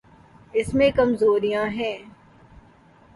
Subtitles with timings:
[0.53, 1.97] اس میں کمزوریاں ہیں۔